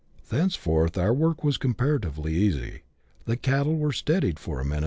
Thenceforth 0.29 0.97
our 0.97 1.13
work 1.13 1.43
was 1.43 1.59
comparatively 1.59 2.33
easy. 2.33 2.81
The 3.25 3.37
cattle 3.37 3.77
were" 3.77 3.93
steadied" 3.93 4.39
for 4.39 4.59
a 4.59 4.65
minute 4.65 4.77
CHAP. 4.77 4.79